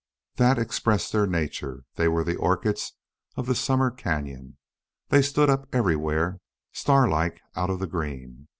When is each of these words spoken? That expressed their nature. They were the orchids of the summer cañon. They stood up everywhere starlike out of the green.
That 0.37 0.57
expressed 0.57 1.11
their 1.11 1.27
nature. 1.27 1.83
They 1.93 2.07
were 2.07 2.23
the 2.23 2.35
orchids 2.35 2.93
of 3.35 3.45
the 3.45 3.53
summer 3.53 3.91
cañon. 3.95 4.55
They 5.09 5.21
stood 5.21 5.47
up 5.47 5.67
everywhere 5.71 6.41
starlike 6.73 7.39
out 7.55 7.69
of 7.69 7.77
the 7.77 7.85
green. 7.85 8.47